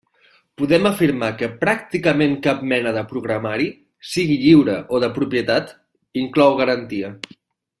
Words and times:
Podem 0.59 0.85
afirmar 0.89 1.27
que 1.41 1.49
pràcticament 1.63 2.33
cap 2.47 2.63
mena 2.71 2.93
de 2.95 3.03
programari, 3.11 3.67
sigui 4.15 4.39
lliure 4.47 4.79
o 4.99 5.03
de 5.05 5.11
propietat, 5.19 5.71
inclou 6.23 6.57
garantia. 6.63 7.17